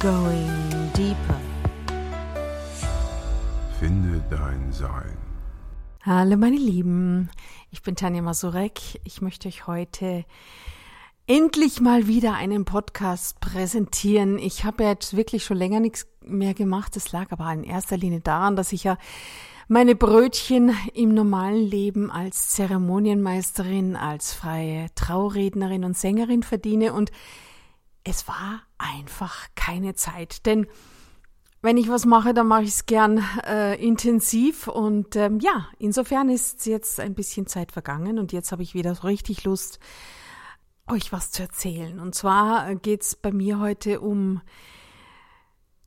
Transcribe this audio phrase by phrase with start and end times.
[0.00, 1.40] Going Deeper.
[3.80, 5.16] Finde dein Sein.
[6.02, 7.30] Hallo meine Lieben,
[7.70, 9.00] ich bin Tanja Masurek.
[9.04, 10.26] Ich möchte euch heute
[11.26, 14.38] endlich mal wieder einen Podcast präsentieren.
[14.38, 16.94] Ich habe jetzt wirklich schon länger nichts mehr gemacht.
[16.94, 18.98] Das lag aber in erster Linie daran, dass ich ja
[19.66, 27.10] meine Brötchen im normalen Leben als Zeremonienmeisterin, als freie Traurednerin und Sängerin verdiene und
[28.06, 30.46] es war einfach keine Zeit.
[30.46, 30.66] Denn
[31.60, 36.28] wenn ich was mache, dann mache ich es gern äh, intensiv und ähm, ja, insofern
[36.28, 39.80] ist jetzt ein bisschen Zeit vergangen und jetzt habe ich wieder richtig Lust,
[40.86, 41.98] euch was zu erzählen.
[41.98, 44.40] Und zwar äh, geht es bei mir heute um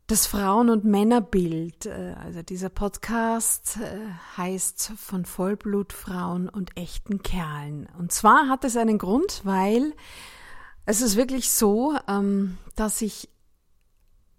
[0.08, 1.86] das Frauen- und Männerbild.
[1.86, 4.00] Äh, also dieser Podcast äh,
[4.36, 7.88] heißt von Vollblutfrauen und echten Kerlen.
[7.98, 9.94] Und zwar hat es einen Grund, weil
[10.90, 13.30] es ist wirklich so, ähm, dass ich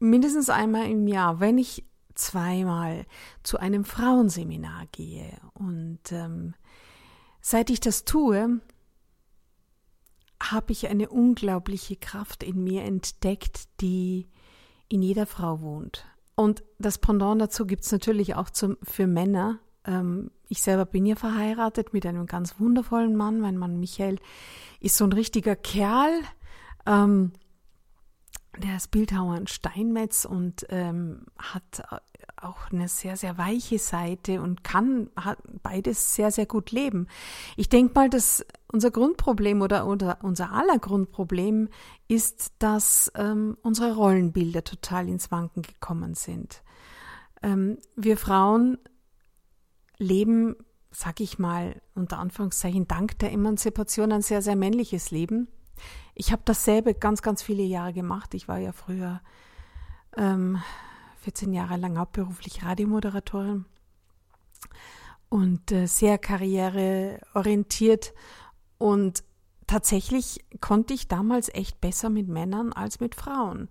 [0.00, 1.84] mindestens einmal im Jahr, wenn ich
[2.16, 3.06] zweimal
[3.44, 6.54] zu einem Frauenseminar gehe und ähm,
[7.40, 8.60] seit ich das tue,
[10.42, 14.26] habe ich eine unglaubliche Kraft in mir entdeckt, die
[14.88, 16.04] in jeder Frau wohnt.
[16.34, 19.60] Und das Pendant dazu gibt es natürlich auch zum, für Männer.
[19.84, 23.38] Ähm, ich selber bin ja verheiratet mit einem ganz wundervollen Mann.
[23.38, 24.18] Mein Mann Michael
[24.80, 26.10] ist so ein richtiger Kerl.
[26.86, 27.32] Ähm,
[28.58, 31.82] der ist Bildhauer in Steinmetz und ähm, hat
[32.36, 35.10] auch eine sehr, sehr weiche Seite und kann
[35.62, 37.06] beides sehr, sehr gut leben.
[37.56, 41.68] Ich denke mal, dass unser Grundproblem oder, oder unser aller Grundproblem
[42.08, 46.62] ist, dass ähm, unsere Rollenbilder total ins Wanken gekommen sind.
[47.42, 48.78] Ähm, wir Frauen
[49.98, 50.56] leben,
[50.90, 55.48] sag ich mal, unter Anführungszeichen, dank der Emanzipation ein sehr, sehr männliches Leben.
[56.14, 58.34] Ich habe dasselbe ganz, ganz viele Jahre gemacht.
[58.34, 59.20] Ich war ja früher
[60.16, 60.60] ähm,
[61.20, 63.64] 14 Jahre lang hauptberuflich Radiomoderatorin
[65.28, 68.12] und äh, sehr karriereorientiert.
[68.78, 69.22] Und
[69.66, 73.68] tatsächlich konnte ich damals echt besser mit Männern als mit Frauen.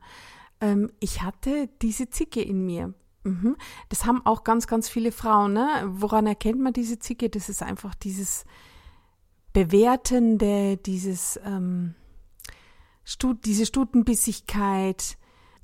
[0.62, 2.94] Ähm, ich hatte diese Zicke in mir.
[3.24, 3.58] Mhm.
[3.90, 5.54] Das haben auch ganz, ganz viele Frauen.
[5.54, 5.68] Ne?
[5.86, 7.30] Woran erkennt man diese Zicke?
[7.30, 8.46] Das ist einfach dieses
[9.52, 11.96] Bewertende, dieses, ähm,
[13.10, 15.18] Stut, diese Stutenbissigkeit,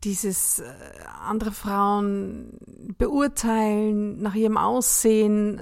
[0.03, 0.73] dieses äh,
[1.21, 2.57] andere Frauen
[2.97, 5.61] beurteilen nach ihrem Aussehen.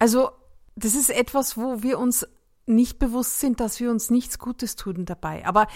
[0.00, 0.30] Also
[0.74, 2.26] das ist etwas, wo wir uns
[2.66, 5.46] nicht bewusst sind, dass wir uns nichts Gutes tun dabei.
[5.46, 5.68] Aber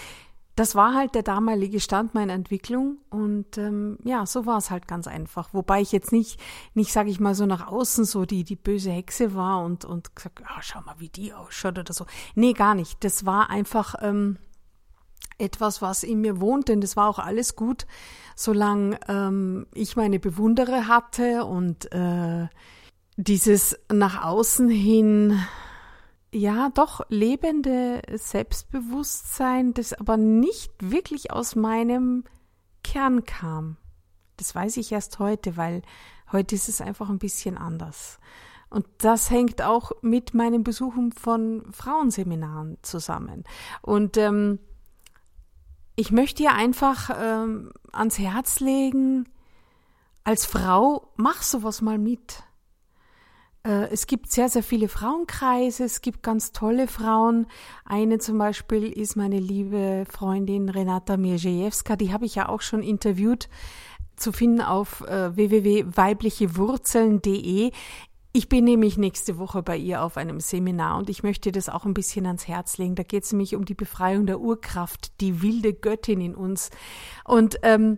[0.57, 4.89] das war halt der damalige Stand meiner Entwicklung und ähm, ja, so war es halt
[4.89, 5.53] ganz einfach.
[5.53, 6.37] Wobei ich jetzt nicht,
[6.73, 10.13] nicht sage ich mal so nach außen so die die böse Hexe war und und
[10.17, 12.05] gesagt, ah, schau mal, wie die ausschaut oder so.
[12.35, 13.01] Nee, gar nicht.
[13.05, 14.37] Das war einfach ähm,
[15.41, 17.85] etwas, was in mir wohnt, denn das war auch alles gut,
[18.35, 22.47] solange ähm, ich meine Bewunderer hatte und äh,
[23.17, 25.39] dieses nach außen hin,
[26.33, 32.23] ja, doch lebende Selbstbewusstsein, das aber nicht wirklich aus meinem
[32.83, 33.77] Kern kam.
[34.37, 35.81] Das weiß ich erst heute, weil
[36.31, 38.17] heute ist es einfach ein bisschen anders.
[38.69, 43.43] Und das hängt auch mit meinen Besuchen von Frauenseminaren zusammen.
[43.81, 44.59] Und ähm,
[46.01, 49.29] ich möchte dir einfach ähm, ans Herz legen,
[50.23, 52.41] als Frau, mach sowas mal mit.
[53.63, 57.45] Äh, es gibt sehr, sehr viele Frauenkreise, es gibt ganz tolle Frauen.
[57.85, 62.81] Eine zum Beispiel ist meine liebe Freundin Renata Mierzejewska, die habe ich ja auch schon
[62.81, 63.47] interviewt
[64.15, 67.73] zu finden auf äh, www.weiblichewurzeln.de.
[68.33, 71.83] Ich bin nämlich nächste Woche bei ihr auf einem Seminar und ich möchte das auch
[71.83, 72.95] ein bisschen ans Herz legen.
[72.95, 76.69] Da geht es nämlich um die Befreiung der Urkraft, die wilde Göttin in uns.
[77.25, 77.97] Und ähm,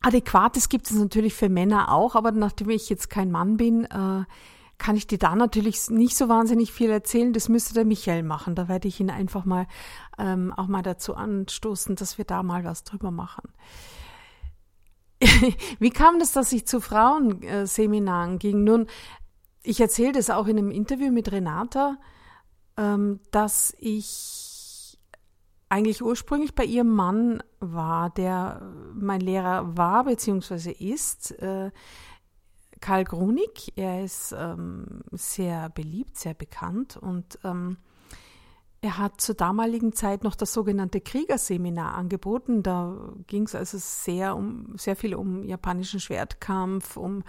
[0.00, 4.24] Adäquates gibt es natürlich für Männer auch, aber nachdem ich jetzt kein Mann bin, äh,
[4.78, 7.34] kann ich dir da natürlich nicht so wahnsinnig viel erzählen.
[7.34, 8.54] Das müsste der Michael machen.
[8.54, 9.66] Da werde ich ihn einfach mal
[10.18, 13.52] ähm, auch mal dazu anstoßen, dass wir da mal was drüber machen.
[15.78, 18.64] Wie kam das, dass ich zu Frauenseminaren ging?
[18.64, 18.86] Nun,
[19.62, 21.98] ich erzähle das auch in einem Interview mit Renata,
[22.76, 24.98] ähm, dass ich
[25.68, 28.62] eigentlich ursprünglich bei ihrem Mann war, der
[28.94, 30.70] mein Lehrer war bzw.
[30.70, 31.32] ist.
[31.42, 31.70] Äh,
[32.80, 37.76] Karl Grunig, er ist ähm, sehr beliebt, sehr bekannt und ähm,
[38.80, 42.62] er hat zur damaligen Zeit noch das sogenannte Kriegerseminar angeboten.
[42.62, 47.24] Da ging es also sehr um sehr viel um japanischen Schwertkampf, um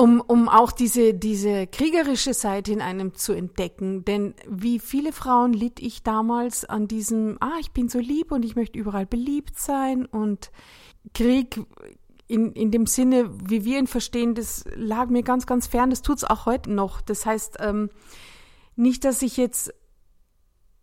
[0.00, 4.04] um, um auch diese, diese kriegerische Seite in einem zu entdecken.
[4.04, 8.44] Denn wie viele Frauen litt ich damals an diesem, ah, ich bin so lieb und
[8.44, 10.52] ich möchte überall beliebt sein und
[11.14, 11.60] Krieg
[12.28, 15.90] in, in dem Sinne, wie wir ihn verstehen, das lag mir ganz, ganz fern.
[15.90, 17.00] Das tut's auch heute noch.
[17.00, 17.90] Das heißt, ähm,
[18.76, 19.74] nicht, dass ich jetzt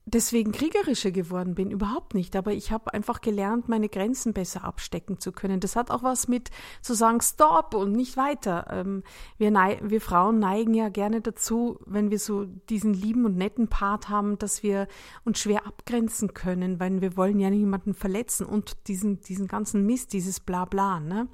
[0.06, 2.36] deswegen kriegerischer geworden bin, überhaupt nicht.
[2.36, 5.60] Aber ich habe einfach gelernt, meine Grenzen besser abstecken zu können.
[5.60, 8.68] Das hat auch was mit zu sagen, stopp und nicht weiter.
[8.70, 9.04] Ähm,
[9.38, 14.10] wir, wir Frauen neigen ja gerne dazu, wenn wir so diesen lieben und netten Part
[14.10, 14.88] haben, dass wir
[15.24, 20.14] uns schwer abgrenzen können, weil wir wollen ja niemanden verletzen und diesen, diesen ganzen Mist,
[20.14, 21.28] dieses Blabla, ne?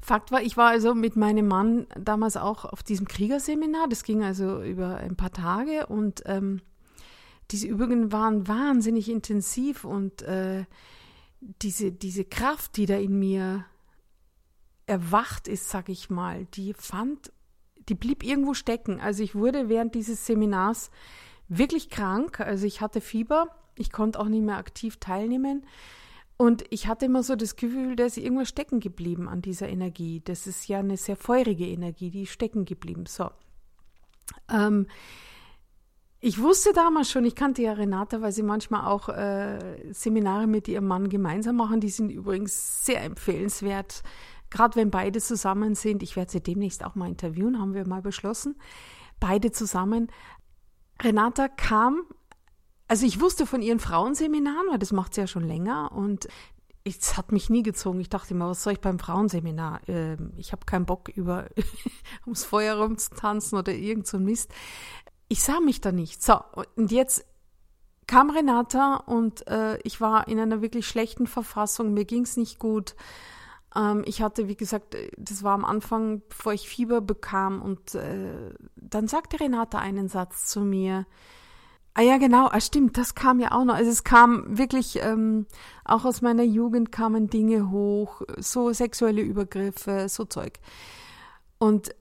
[0.00, 3.86] Fakt war, ich war also mit meinem Mann damals auch auf diesem Kriegerseminar.
[3.88, 6.62] Das ging also über ein paar Tage und ähm,
[7.52, 10.64] diese Übungen waren wahnsinnig intensiv und äh,
[11.40, 13.64] diese, diese Kraft, die da in mir
[14.86, 17.32] erwacht ist, sag ich mal, die fand,
[17.88, 19.00] die blieb irgendwo stecken.
[19.00, 20.90] Also ich wurde während dieses Seminars
[21.48, 22.40] wirklich krank.
[22.40, 25.66] Also ich hatte Fieber, ich konnte auch nicht mehr aktiv teilnehmen.
[26.36, 30.20] Und ich hatte immer so das Gefühl, da ist irgendwas stecken geblieben an dieser Energie.
[30.24, 33.06] Das ist ja eine sehr feurige Energie, die ist stecken geblieben.
[33.06, 33.30] So.
[34.50, 34.86] Ähm,
[36.24, 40.68] ich wusste damals schon, ich kannte ja Renata, weil sie manchmal auch äh, Seminare mit
[40.68, 41.80] ihrem Mann gemeinsam machen.
[41.80, 44.04] Die sind übrigens sehr empfehlenswert,
[44.48, 46.00] gerade wenn beide zusammen sind.
[46.00, 48.54] Ich werde sie demnächst auch mal interviewen, haben wir mal beschlossen.
[49.18, 50.12] Beide zusammen.
[51.02, 52.04] Renata kam,
[52.86, 56.28] also ich wusste von ihren Frauenseminaren, weil das macht sie ja schon länger und
[56.84, 58.00] es hat mich nie gezogen.
[58.00, 59.80] Ich dachte immer, was soll ich beim Frauenseminar?
[59.88, 61.46] Ähm, ich habe keinen Bock, über
[62.26, 64.52] ums Feuer rumzutanzen oder irgend so Mist
[65.32, 66.22] ich sah mich da nicht.
[66.22, 66.38] So,
[66.76, 67.24] und jetzt
[68.06, 71.94] kam Renata und äh, ich war in einer wirklich schlechten Verfassung.
[71.94, 72.94] Mir ging es nicht gut.
[73.74, 77.62] Ähm, ich hatte, wie gesagt, das war am Anfang, bevor ich Fieber bekam.
[77.62, 81.06] Und äh, dann sagte Renata einen Satz zu mir.
[81.94, 83.74] Ah ja, genau, ah, stimmt, das kam ja auch noch.
[83.74, 85.46] Also es kam wirklich, ähm,
[85.86, 90.58] auch aus meiner Jugend kamen Dinge hoch, so sexuelle Übergriffe, so Zeug.
[91.58, 91.94] Und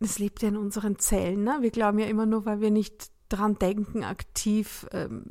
[0.00, 1.44] es lebt ja in unseren Zellen.
[1.44, 1.58] Ne?
[1.60, 5.24] Wir glauben ja immer nur, weil wir nicht dran denken, aktiv, ähm,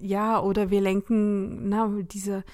[0.00, 2.44] ja, oder wir lenken, na, diese,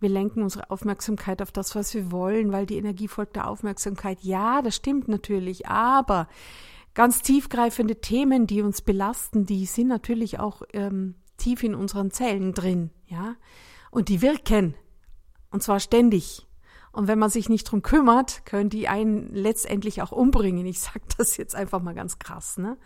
[0.00, 4.18] wir lenken unsere Aufmerksamkeit auf das, was wir wollen, weil die Energie folgt der Aufmerksamkeit.
[4.22, 6.28] Ja, das stimmt natürlich, aber
[6.94, 12.52] ganz tiefgreifende Themen, die uns belasten, die sind natürlich auch ähm, tief in unseren Zellen
[12.52, 13.36] drin, ja,
[13.90, 14.74] und die wirken,
[15.50, 16.47] und zwar ständig.
[16.98, 20.66] Und wenn man sich nicht drum kümmert, können die einen letztendlich auch umbringen.
[20.66, 22.58] Ich sage das jetzt einfach mal ganz krass.
[22.58, 22.76] Ne?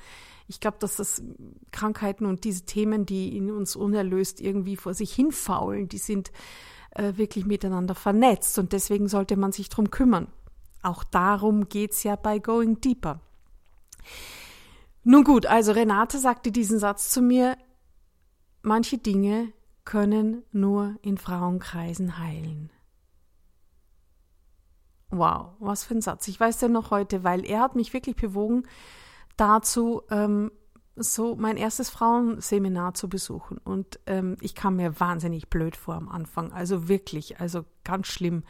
[0.49, 1.23] Ich glaube, dass das
[1.70, 6.31] Krankheiten und diese Themen, die in uns unerlöst irgendwie vor sich hinfaulen, die sind
[6.91, 8.59] äh, wirklich miteinander vernetzt.
[8.59, 10.26] Und deswegen sollte man sich drum kümmern.
[10.82, 13.19] Auch darum geht's ja bei Going Deeper.
[15.05, 17.56] Nun gut, also Renate sagte diesen Satz zu mir,
[18.61, 19.55] manche Dinge
[19.87, 22.70] können nur in Frauenkreisen heilen.
[25.12, 26.26] Wow, was für ein Satz.
[26.29, 28.62] Ich weiß den noch heute, weil er hat mich wirklich bewogen,
[29.37, 30.50] dazu ähm,
[30.97, 33.59] so mein erstes Frauenseminar zu besuchen.
[33.59, 36.50] Und ähm, ich kam mir wahnsinnig blöd vor am Anfang.
[36.53, 38.43] Also wirklich, also ganz schlimm.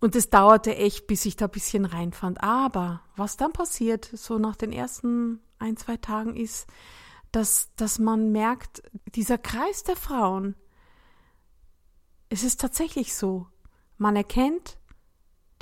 [0.00, 2.42] Und es dauerte echt, bis ich da ein bisschen reinfand.
[2.42, 6.66] Aber was dann passiert, so nach den ersten ein, zwei Tagen, ist,
[7.32, 8.82] dass, dass man merkt,
[9.14, 10.56] dieser Kreis der Frauen,
[12.28, 13.46] es ist tatsächlich so.
[13.96, 14.78] Man erkennt,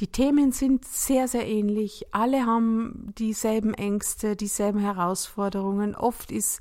[0.01, 2.07] die Themen sind sehr, sehr ähnlich.
[2.13, 5.97] Alle haben dieselben Ängste, dieselben Herausforderungen.
[5.97, 6.61] Oft ist,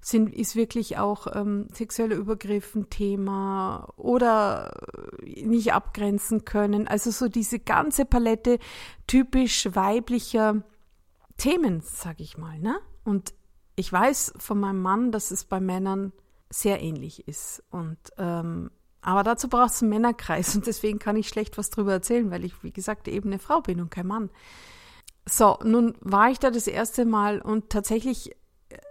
[0.00, 4.72] sind, ist wirklich auch ähm, sexuelle Übergriff ein Thema oder
[5.22, 6.88] nicht abgrenzen können.
[6.88, 8.58] Also so diese ganze Palette
[9.06, 10.62] typisch weiblicher
[11.36, 12.58] Themen, sag ich mal.
[12.58, 12.78] Ne?
[13.04, 13.34] Und
[13.76, 16.12] ich weiß von meinem Mann, dass es bei Männern
[16.48, 17.62] sehr ähnlich ist.
[17.70, 21.92] Und ähm, aber dazu braucht es einen Männerkreis und deswegen kann ich schlecht was drüber
[21.92, 24.30] erzählen, weil ich, wie gesagt, eben eine Frau bin und kein Mann.
[25.26, 28.34] So, nun war ich da das erste Mal und tatsächlich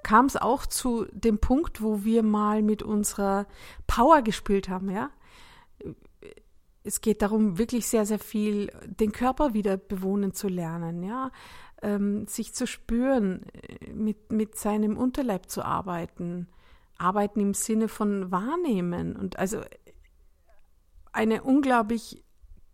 [0.04, 3.46] kam es auch zu dem Punkt, wo wir mal mit unserer
[3.86, 5.10] Power gespielt haben, ja.
[6.84, 11.32] Es geht darum, wirklich sehr, sehr viel den Körper wieder bewohnen zu lernen, ja.
[11.82, 13.46] Ähm, sich zu spüren,
[13.94, 16.48] mit, mit seinem Unterleib zu arbeiten,
[16.98, 19.62] arbeiten im Sinne von wahrnehmen und also
[21.18, 22.24] eine unglaublich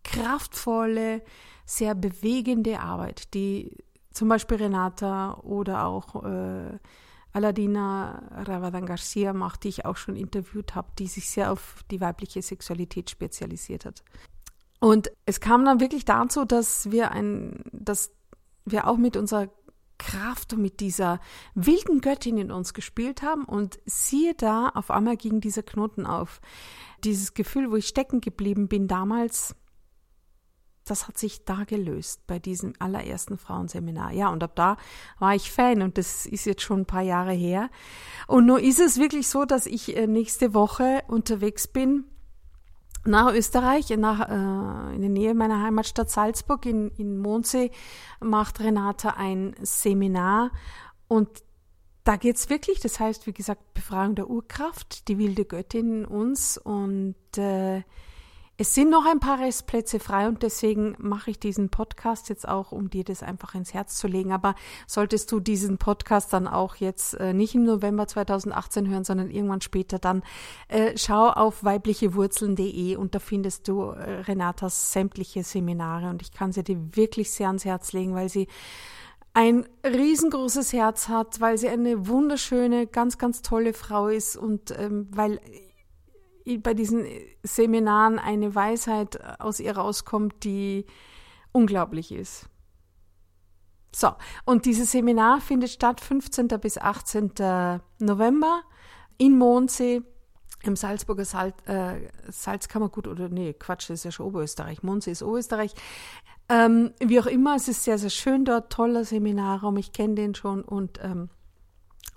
[0.04, 1.24] kraftvolle,
[1.66, 3.78] sehr bewegende Arbeit, die
[4.12, 6.78] zum Beispiel Renata oder auch äh,
[7.32, 12.00] Aladina Ravadan Garcia macht, die ich auch schon interviewt habe, die sich sehr auf die
[12.00, 14.04] weibliche Sexualität spezialisiert hat.
[14.80, 18.12] Und es kam dann wirklich dazu, dass wir ein, dass
[18.66, 19.50] wir auch mit unserer
[20.04, 21.20] Kraft und mit dieser
[21.56, 26.42] wilden Göttin in uns gespielt haben und siehe da, auf einmal ging dieser Knoten auf.
[27.04, 29.56] Dieses Gefühl, wo ich stecken geblieben bin damals,
[30.86, 34.12] das hat sich da gelöst bei diesem allerersten Frauenseminar.
[34.12, 34.76] Ja, und ab da
[35.20, 37.70] war ich Fan und das ist jetzt schon ein paar Jahre her.
[38.28, 42.06] Und nur ist es wirklich so, dass ich äh, nächste Woche unterwegs bin
[43.06, 47.72] nach Österreich, nach, äh, in der Nähe meiner Heimatstadt Salzburg, in, in Mondsee,
[48.20, 50.52] macht Renata ein Seminar.
[51.08, 51.30] Und
[52.04, 56.58] da geht's wirklich, das heißt, wie gesagt, Befreiung der Urkraft, die wilde Göttin in uns.
[56.58, 57.84] Und äh,
[58.56, 62.72] es sind noch ein paar Restplätze frei und deswegen mache ich diesen Podcast jetzt auch,
[62.72, 64.32] um dir das einfach ins Herz zu legen.
[64.32, 64.54] Aber
[64.86, 69.62] solltest du diesen Podcast dann auch jetzt äh, nicht im November 2018 hören, sondern irgendwann
[69.62, 70.22] später, dann
[70.68, 76.52] äh, schau auf weiblichewurzeln.de und da findest du äh, Renatas sämtliche Seminare und ich kann
[76.52, 78.48] sie dir wirklich sehr ans Herz legen, weil sie
[79.34, 85.08] ein riesengroßes Herz hat, weil sie eine wunderschöne, ganz, ganz tolle Frau ist und ähm,
[85.10, 85.40] weil
[86.62, 87.06] bei diesen
[87.44, 90.86] Seminaren eine Weisheit aus ihr rauskommt, die
[91.52, 92.48] unglaublich ist.
[93.96, 94.10] So,
[94.46, 96.48] und dieses Seminar findet statt 15.
[96.60, 97.32] bis 18.
[98.00, 98.64] November
[99.18, 100.02] in Mondsee
[100.64, 104.82] im Salzburger Salz, äh, Salzkammergut oder nee, Quatsch, das ist ja schon Oberösterreich.
[104.82, 105.74] Mondsee ist Oberösterreich.
[106.50, 110.36] Ähm, wie auch immer, es ist sehr, sehr schön dort, toller Seminarraum, ich kenne den
[110.36, 111.30] schon und ähm,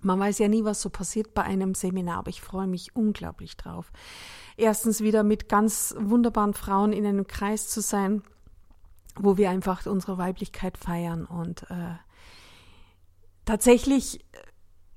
[0.00, 3.56] man weiß ja nie, was so passiert bei einem Seminar, aber ich freue mich unglaublich
[3.56, 3.92] drauf.
[4.56, 8.22] Erstens wieder mit ganz wunderbaren Frauen in einem Kreis zu sein,
[9.16, 11.24] wo wir einfach unsere Weiblichkeit feiern.
[11.24, 11.96] Und äh,
[13.44, 14.24] tatsächlich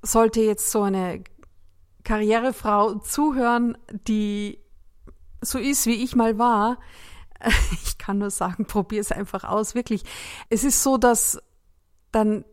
[0.02, 1.24] sollte jetzt so eine
[2.04, 3.76] Karrierefrau zuhören,
[4.06, 4.60] die
[5.42, 6.78] so ist, wie ich mal war.
[7.82, 9.74] Ich kann nur sagen, probier es einfach aus.
[9.74, 10.04] Wirklich.
[10.50, 11.38] Es ist so, dass
[12.12, 12.44] dann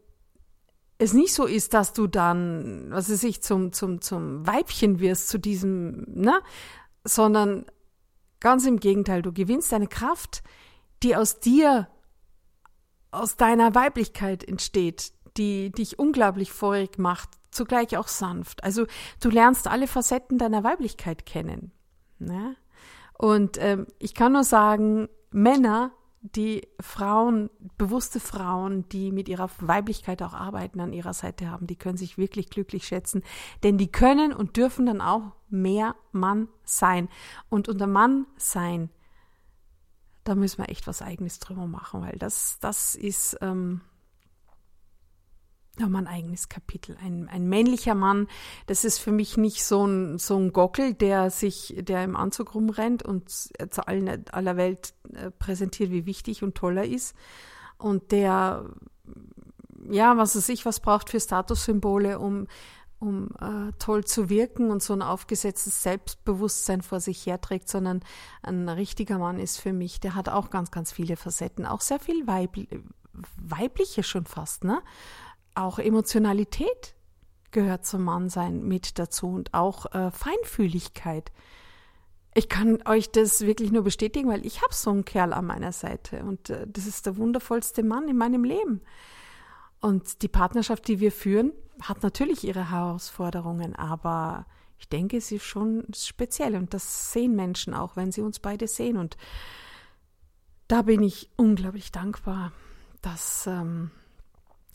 [1.00, 5.30] es nicht so ist, dass du dann, was weiß ich, zum, zum, zum Weibchen wirst,
[5.30, 6.40] zu diesem, ne?
[7.04, 7.66] Sondern
[8.40, 10.44] ganz im Gegenteil, du gewinnst eine Kraft,
[11.04, 11.88] die aus dir,
[13.12, 18.64] aus deiner Weiblichkeit entsteht, die dich unglaublich feurig macht, zugleich auch sanft.
[18.64, 18.86] Also
[19.22, 21.72] du lernst alle Facetten deiner Weiblichkeit kennen.
[22.20, 22.56] Ne?
[23.18, 30.22] Und ähm, ich kann nur sagen, Männer die Frauen, bewusste Frauen, die mit ihrer Weiblichkeit
[30.22, 33.24] auch arbeiten, an ihrer Seite haben, die können sich wirklich glücklich schätzen,
[33.64, 37.08] denn die können und dürfen dann auch mehr Mann sein.
[37.50, 38.90] Und unter Mann sein,
[40.24, 43.82] da müssen wir echt was Eigenes drüber machen, weil das, das ist, ähm,
[45.80, 46.98] nochmal ein eigenes Kapitel.
[47.04, 48.28] Ein, ein männlicher Mann,
[48.66, 52.56] das ist für mich nicht so ein, so ein Gockel, der sich, der im Anzug
[52.56, 57.16] rumrennt und zu allen, aller Welt äh, präsentiert, wie wichtig und toll er ist.
[57.78, 58.66] Und der,
[59.90, 62.48] ja, was weiß ich, was braucht für Statussymbole, um,
[63.00, 68.02] um äh, toll zu wirken und so ein aufgesetztes Selbstbewusstsein vor sich herträgt, sondern
[68.42, 72.00] ein richtiger Mann ist für mich, der hat auch ganz, ganz viele Facetten, auch sehr
[72.00, 72.68] viel weibli
[73.38, 74.82] weibliche schon fast, ne?
[75.58, 76.96] Auch Emotionalität
[77.52, 81.32] gehört zum Mannsein mit dazu und auch äh, Feinfühligkeit.
[82.34, 85.72] Ich kann euch das wirklich nur bestätigen, weil ich habe so einen Kerl an meiner
[85.72, 88.82] Seite und äh, das ist der wundervollste Mann in meinem Leben.
[89.80, 94.46] Und die Partnerschaft, die wir führen, hat natürlich ihre Herausforderungen, aber
[94.80, 98.68] ich denke, sie ist schon speziell und das sehen Menschen auch, wenn sie uns beide
[98.68, 98.98] sehen.
[98.98, 99.18] Und
[100.68, 102.52] da bin ich unglaublich dankbar,
[103.02, 103.92] dass ähm,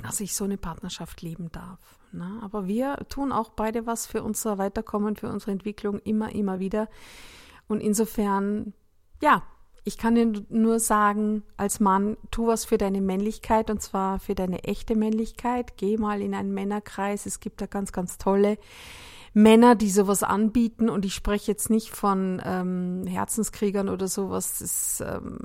[0.03, 1.99] dass ich so eine Partnerschaft leben darf.
[2.13, 2.41] Ne?
[2.43, 6.89] Aber wir tun auch beide was für unser Weiterkommen, für unsere Entwicklung immer, immer wieder.
[7.69, 8.75] Und insofern,
[9.23, 9.43] ja,
[9.85, 14.35] ich kann dir nur sagen, als Mann, tu was für deine Männlichkeit und zwar für
[14.35, 15.77] deine echte Männlichkeit.
[15.77, 17.27] Geh mal in einen Männerkreis.
[17.27, 18.59] Es gibt da ganz, ganz tolle
[19.35, 20.89] Männer, die sowas anbieten.
[20.89, 24.61] Und ich spreche jetzt nicht von ähm, Herzenskriegern oder sowas.
[24.61, 25.39] Das ähm,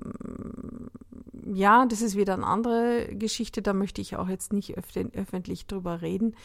[1.53, 6.01] ja, das ist wieder eine andere Geschichte, da möchte ich auch jetzt nicht öffentlich drüber
[6.01, 6.35] reden.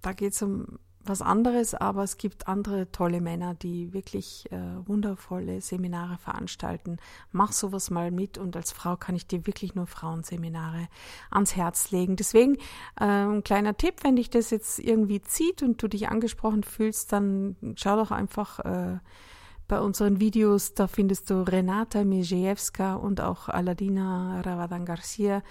[0.00, 4.58] Da geht es um was anderes, aber es gibt andere tolle Männer, die wirklich äh,
[4.86, 6.98] wundervolle Seminare veranstalten.
[7.32, 10.88] Mach sowas mal mit und als Frau kann ich dir wirklich nur Frauenseminare
[11.30, 12.16] ans Herz legen.
[12.16, 12.56] Deswegen
[13.00, 17.12] äh, ein kleiner Tipp, wenn dich das jetzt irgendwie zieht und du dich angesprochen fühlst,
[17.12, 18.98] dann schau doch einfach äh,
[19.72, 25.42] bei unseren Videos, da findest du Renata Mijewska und auch Aladina Ravadan Garcia.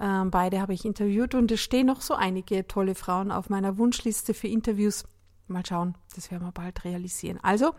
[0.00, 3.76] Ähm, beide habe ich interviewt und es stehen noch so einige tolle Frauen auf meiner
[3.76, 5.04] Wunschliste für Interviews.
[5.48, 7.40] Mal schauen, das werden wir bald realisieren.
[7.42, 7.74] Also,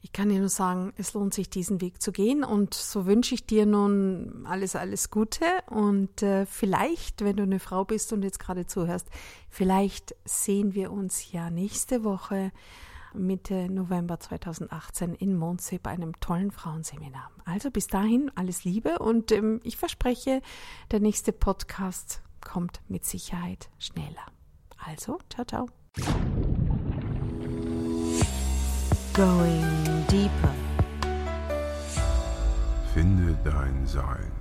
[0.00, 2.42] Ich kann dir nur sagen, es lohnt sich, diesen Weg zu gehen.
[2.42, 5.44] Und so wünsche ich dir nun alles, alles Gute.
[5.68, 9.06] Und äh, vielleicht, wenn du eine Frau bist und jetzt gerade zuhörst,
[9.48, 12.50] vielleicht sehen wir uns ja nächste Woche
[13.14, 17.30] Mitte November 2018 in Mondsee bei einem tollen Frauenseminar.
[17.44, 20.42] Also bis dahin alles Liebe und ähm, ich verspreche,
[20.90, 24.26] der nächste Podcast kommt mit Sicherheit schneller.
[24.84, 25.66] Also, ciao, ciao.
[29.14, 30.54] Going deeper.
[32.94, 34.39] Finde dein Sein.